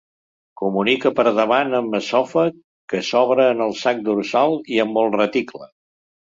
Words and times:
Comunica 0.61 1.11
per 1.19 1.25
davant 1.39 1.75
amb 1.81 1.93
l'esòfag, 1.97 2.57
que 2.93 3.03
s'obre 3.11 3.47
en 3.53 3.63
el 3.69 3.79
sac 3.85 4.03
dorsal, 4.11 4.59
i 4.75 4.85
amb 4.89 5.01
el 5.07 5.17
reticle. 5.21 5.73